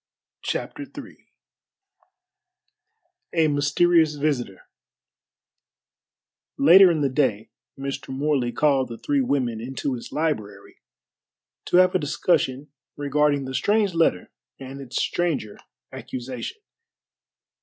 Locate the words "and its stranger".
14.59-15.59